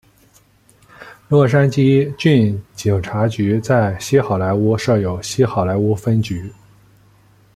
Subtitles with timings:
[1.27, 6.51] 洛杉矶郡警察局在西好莱坞设有西好莱坞分局。